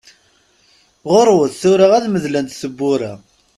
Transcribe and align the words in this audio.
Ɣuṛwat, 1.11 1.53
tura 1.61 1.87
ad 1.97 2.05
medlent 2.09 2.49
teppura! 2.59 3.13